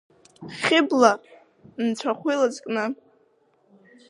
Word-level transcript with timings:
Хьыбла-нцәахәы 0.61 2.29
илызкны… 2.33 2.83